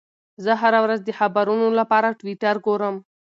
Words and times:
زه 0.43 0.51
هره 0.61 0.79
ورځ 0.85 0.99
د 1.03 1.09
خبرونو 1.19 1.67
لپاره 1.79 2.15
ټویټر 2.19 2.55
ګورم. 2.65 2.95